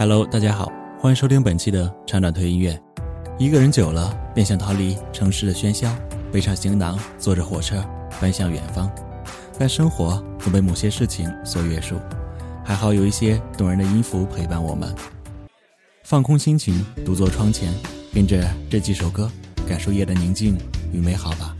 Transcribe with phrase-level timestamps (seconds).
[0.00, 2.80] Hello，大家好，欢迎收听本期的长短推音乐。
[3.38, 5.94] 一个人久了，便想逃离城市的喧嚣，
[6.32, 7.84] 背上行囊，坐着火车
[8.18, 8.90] 奔向远方。
[9.58, 12.00] 但生活总被某些事情所约束，
[12.64, 14.90] 还好有一些动人的音符陪伴我们。
[16.02, 17.70] 放空心情，独坐窗前，
[18.14, 19.30] 跟着这几首歌，
[19.68, 20.56] 感受夜的宁静
[20.94, 21.54] 与美好吧。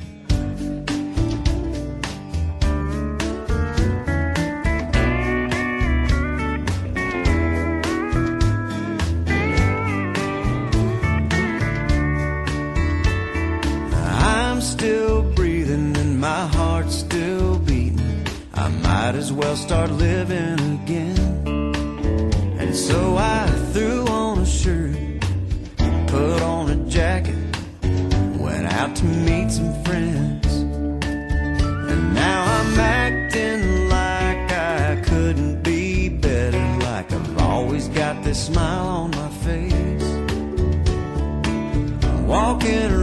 [19.40, 21.18] Well start living again.
[22.58, 24.96] And so I threw on a shirt,
[26.08, 27.56] put on a jacket,
[28.38, 30.46] went out to meet some friends.
[31.90, 38.86] And now I'm acting like I couldn't be better, like I've always got this smile
[38.86, 40.10] on my face.
[42.26, 42.99] Walking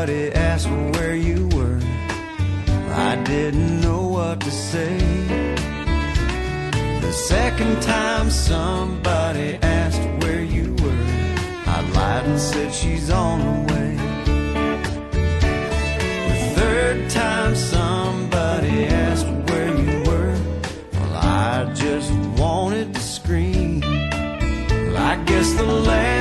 [0.00, 1.78] somebody asked me where you were,
[2.88, 4.96] I didn't know what to say.
[7.02, 11.04] The second time somebody asked where you were,
[11.66, 13.96] I lied and said she's on her way.
[16.30, 20.34] The third time somebody asked where you were,
[20.94, 23.80] well, I just wanted to scream.
[23.80, 26.19] Well, I guess the land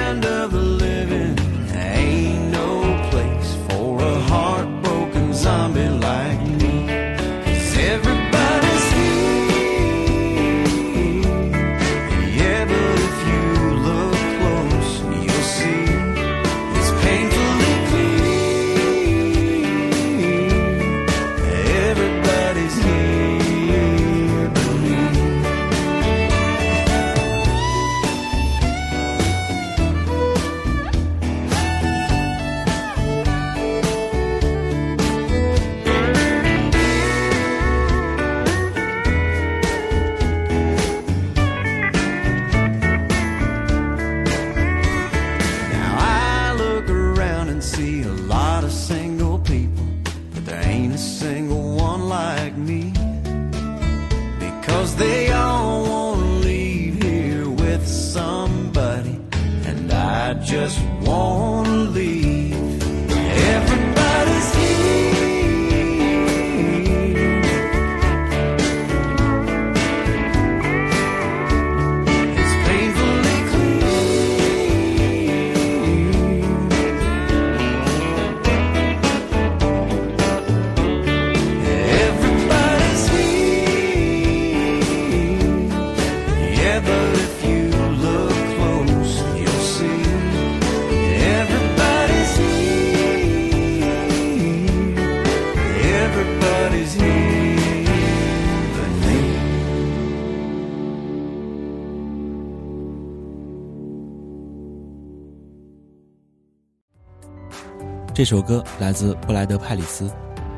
[108.20, 110.12] 这首歌来自布莱德·派里斯，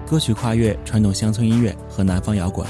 [0.07, 2.65] 歌曲跨越传统乡村音乐和南方摇滚，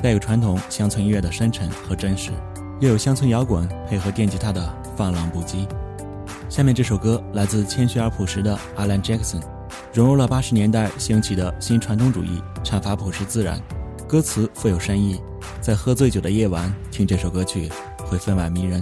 [0.00, 2.30] 带有传统乡村音乐的深沉和真实，
[2.78, 5.66] 又有乡村摇滚配合电吉他的放浪不羁。
[6.48, 9.42] 下面这首歌来自谦虚而朴实的 Alan Jackson，
[9.92, 13.60] 融入了八十年代兴起的新传统主义，唱法朴实自然，
[14.06, 15.20] 歌词富有深意。
[15.60, 17.68] 在喝醉酒的夜晚听这首歌曲，
[18.06, 18.80] 会分外迷人。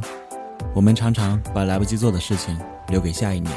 [0.75, 2.55] 我们常常把来不及做的事情
[2.91, 3.57] 留给下一年。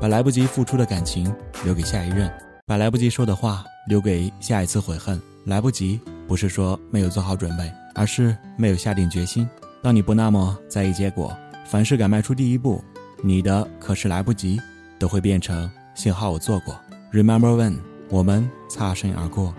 [0.00, 1.34] 把来不及付出的感情
[1.64, 2.30] 留给下一任，
[2.66, 5.20] 把来不及说的话留给下一次悔恨。
[5.44, 9.48] 来不及不是说没有做好准备，而是没有下定决心。
[9.82, 12.82] 当你不那么在意结果，凡事敢迈出第一步，
[13.22, 14.60] 你的可是来不及，
[14.98, 16.74] 都会变成幸好我做过。
[17.12, 17.78] Remember when
[18.10, 19.54] 我们擦身而过。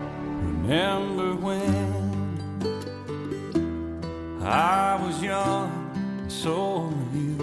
[0.68, 1.72] Remember when
[4.44, 5.68] I was young,
[6.28, 7.38] so were you,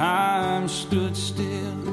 [0.00, 1.86] time stood still.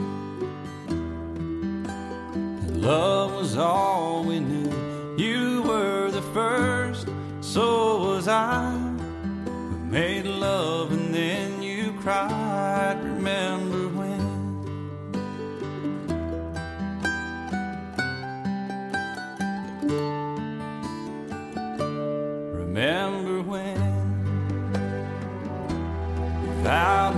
[1.68, 4.72] And love was all we knew.
[5.18, 7.10] You were the first,
[7.42, 8.74] so was I.
[9.72, 14.24] We made love and then you cried, remember when?
[22.54, 23.82] Remember when
[26.42, 27.18] we vowed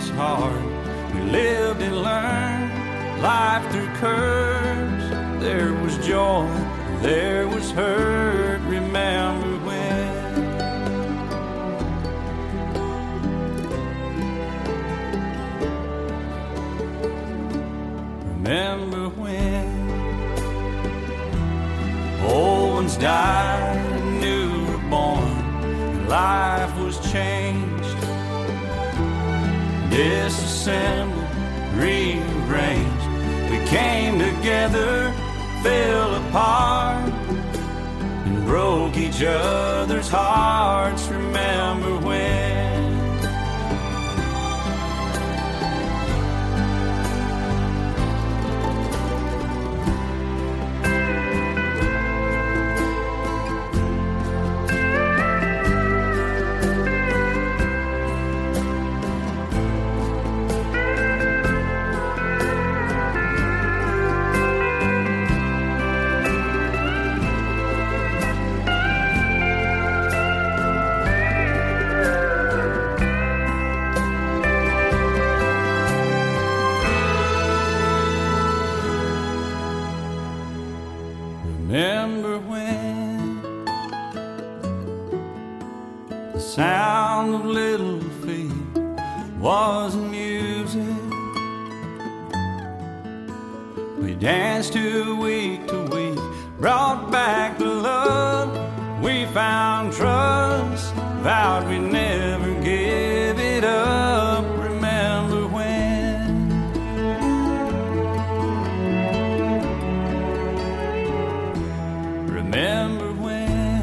[0.00, 0.64] was hard.
[1.14, 5.04] We lived and learned life through curves.
[5.42, 6.48] There was joy,
[7.02, 8.60] there was hurt.
[8.62, 10.10] Remember when?
[18.36, 19.66] Remember when
[22.26, 23.69] old ones died
[30.00, 31.28] disassembled,
[31.74, 33.06] rearranged.
[33.50, 35.12] We came together,
[35.62, 37.12] fell apart,
[38.24, 41.06] and broke each other's hearts.
[97.00, 99.02] Brought back the love.
[99.02, 104.44] We found trust, vowed we'd never give it up.
[104.58, 106.48] Remember when?
[112.26, 113.80] Remember when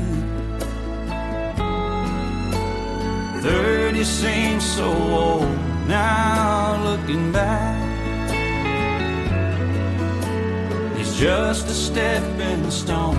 [3.41, 5.49] 30 seems so old
[5.87, 7.66] now looking back
[11.17, 13.15] just a stepping stone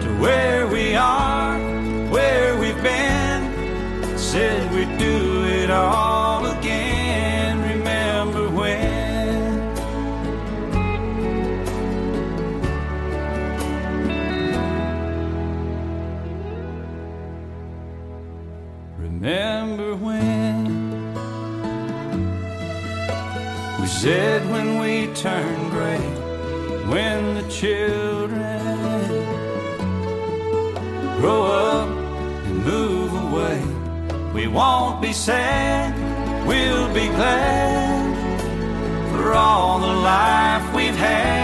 [0.00, 1.58] to where we are,
[2.08, 4.16] where we've been.
[4.16, 6.03] Said we'd do it all
[35.14, 35.94] sad,
[36.46, 38.40] we'll be glad
[39.12, 41.43] for all the life we've had,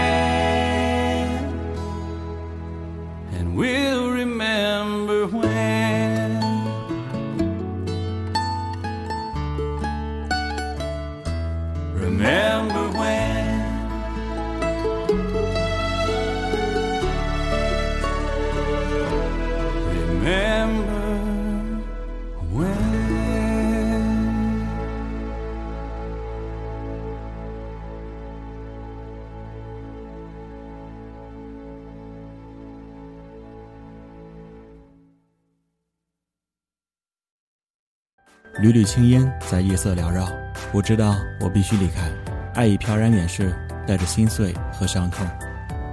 [38.59, 40.27] 缕缕青烟在夜色缭绕，
[40.73, 42.11] 我知道我必须离开。
[42.53, 43.55] 爱已飘然远逝，
[43.87, 45.25] 带着心碎和伤痛，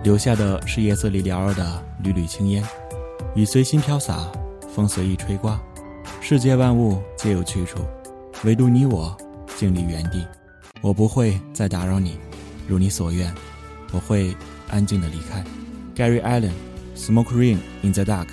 [0.03, 2.63] 留下的是夜色里缭绕的缕缕青烟。
[3.35, 4.27] 雨随心飘洒，
[4.75, 5.61] 风随意吹刮，
[6.21, 7.79] 世界万物皆有去处，
[8.45, 9.17] 唯独你我
[9.57, 10.27] 静立原地。
[10.81, 12.19] 我不会再打扰你，
[12.67, 13.33] 如你所愿，
[13.93, 14.35] 我会
[14.69, 15.45] 安静的离开。
[15.95, 16.53] Gary Allen,
[16.97, 18.29] Smoke Ring in the Dark。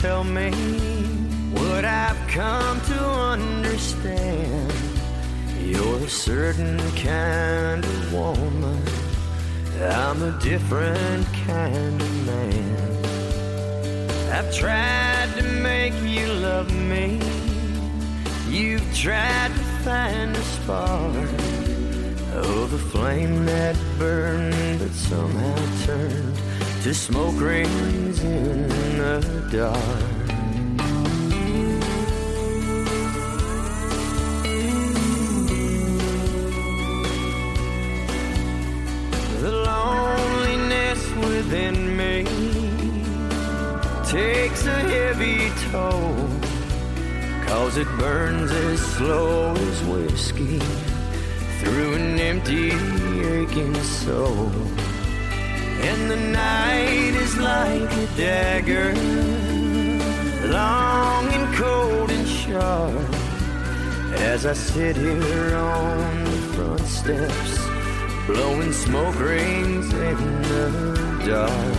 [0.00, 0.50] Tell me
[1.52, 3.00] what I've come to
[3.34, 4.72] understand.
[5.60, 8.82] You're a certain kind of woman.
[9.78, 13.04] I'm a different kind of man.
[14.32, 17.20] I've tried to make you love me.
[18.48, 21.28] You've tried to find a spark
[22.32, 26.49] oh, of a flame that burned but somehow turned
[26.82, 29.20] to smoke rings in the
[29.52, 29.76] dark.
[39.40, 42.24] The loneliness within me
[44.08, 46.16] takes a heavy toll.
[47.46, 50.58] Cause it burns as slow as whiskey
[51.60, 52.70] through an empty,
[53.22, 54.50] aching soul.
[55.82, 58.94] And the night is like a dagger,
[60.48, 63.14] long and cold and sharp.
[64.20, 67.58] As I sit here on the front steps,
[68.26, 70.70] blowing smoke rings in the
[71.26, 71.76] dark.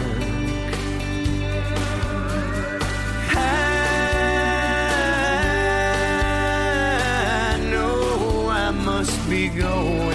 [7.54, 10.11] I know I must be going,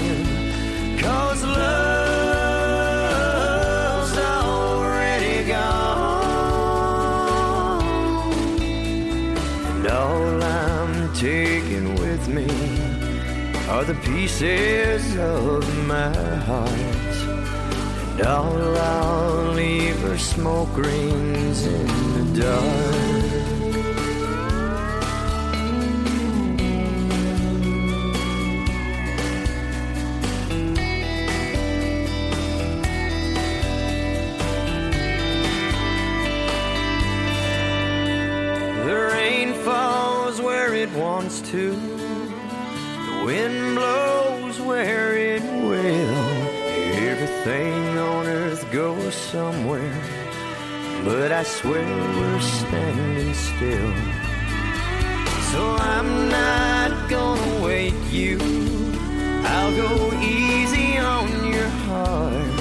[13.77, 16.11] are the pieces of my
[16.49, 16.71] heart.
[18.13, 23.16] And all I'll leave are smoke rings in the dark.
[60.15, 62.61] Easy on your heart.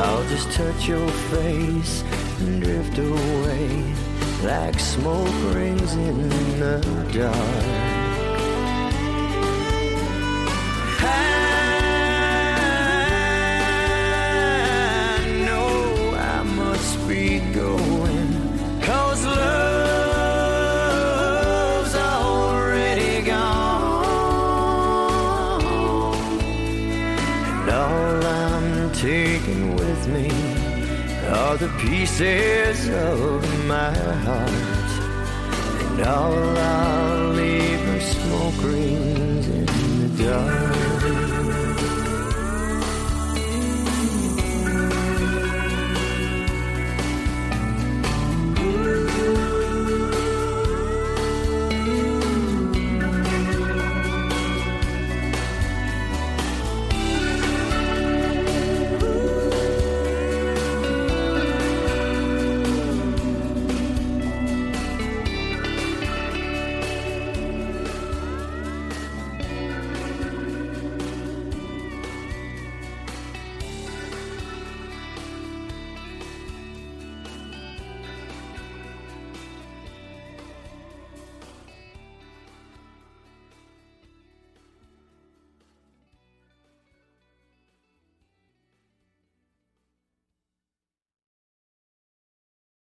[0.00, 2.02] I'll just touch your face
[2.40, 3.94] and drift away
[4.42, 6.28] like smoke rings in
[6.58, 7.97] the dark.
[30.12, 30.28] Me
[31.28, 33.92] are the pieces of my
[34.26, 34.50] heart.
[35.82, 40.87] And all I'll leave are smoke rings in the dark.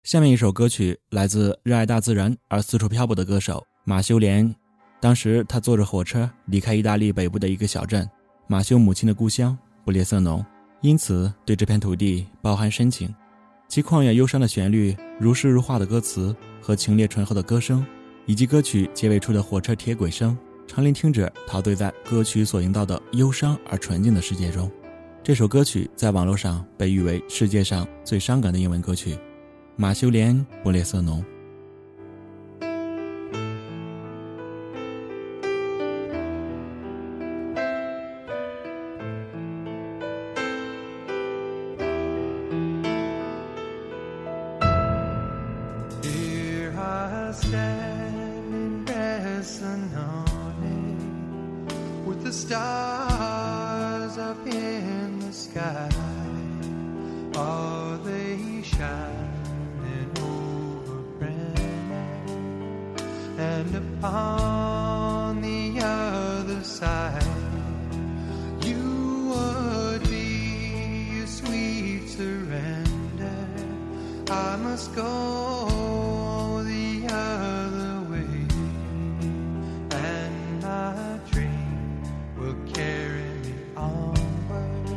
[0.08, 4.56] 下面一首歌曲来自热爱大自然而四处漂泊的歌手马修连。
[5.02, 8.10] 当时他坐着火车离开意大利北部的一个小镇，
[8.48, 10.46] 马修母亲的故乡布列瑟农，
[10.80, 13.14] 因此对这片土地饱含深情。
[13.68, 17.86] 其旷远忧伤的旋律、如诗如画的歌词和清冽醇厚的歌声，
[18.26, 24.72] 以及歌曲结尾处的火车铁轨声，常令听者陶醉在歌曲所营造的忧伤而纯净的世界中。
[25.22, 29.20] 这首歌曲在网络上被誉为世界上最伤感的英文歌曲。
[29.78, 31.24] 马修连·布列瑟农。
[47.34, 49.92] stand in resonance
[52.06, 52.77] with the stars.
[64.08, 67.22] Upon the other side,
[68.62, 73.50] you would be a sweet surrender.
[74.30, 78.48] I must go the other way,
[79.92, 82.02] and my dream
[82.40, 84.88] will carry me onward.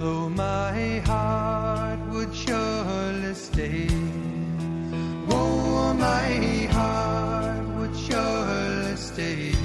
[0.00, 3.95] Though my heart would show I
[9.16, 9.55] stay.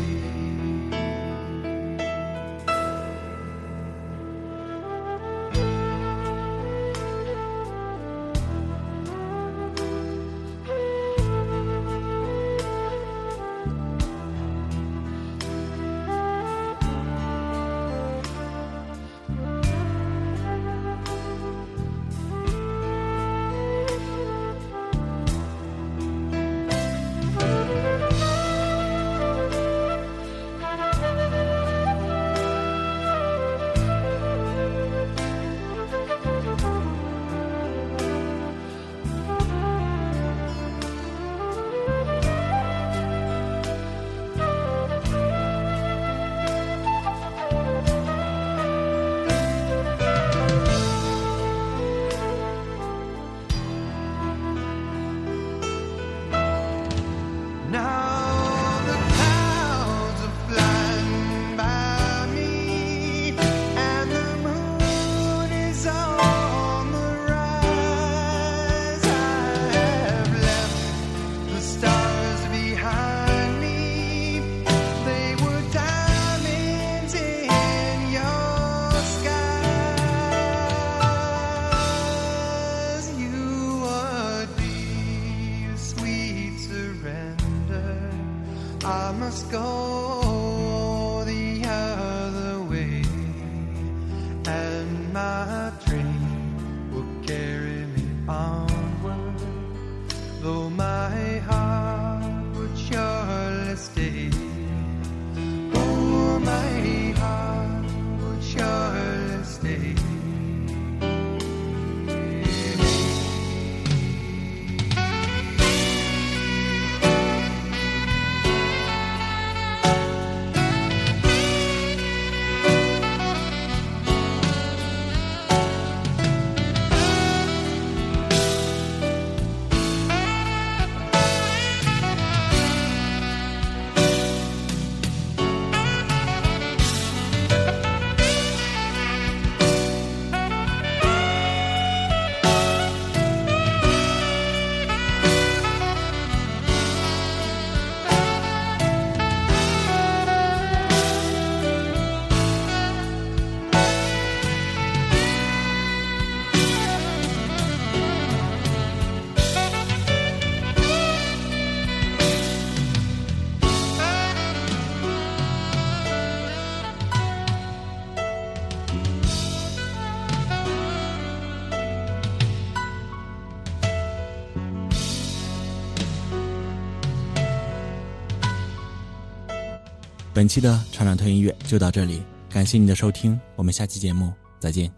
[180.34, 184.90] 本期的厂长推音乐就到这里，感谢你的收听，我们下期节目再见。